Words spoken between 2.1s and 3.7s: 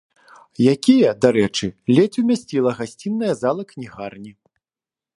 умясціла гасцінная зала